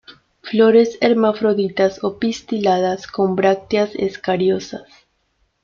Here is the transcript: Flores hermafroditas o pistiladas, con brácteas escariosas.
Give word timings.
Flores 0.41 0.97
hermafroditas 0.99 2.03
o 2.03 2.17
pistiladas, 2.17 3.05
con 3.05 3.35
brácteas 3.35 3.93
escariosas. 3.93 4.89